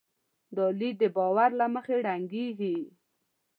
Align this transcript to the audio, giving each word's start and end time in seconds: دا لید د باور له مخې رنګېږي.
دا 0.55 0.65
لید 0.79 0.95
د 1.01 1.03
باور 1.15 1.49
له 1.59 1.65
مخې 1.73 1.95
رنګېږي. 2.07 2.77